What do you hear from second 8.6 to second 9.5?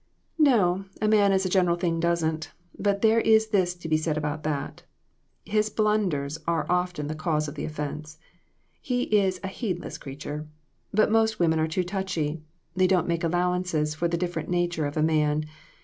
He is a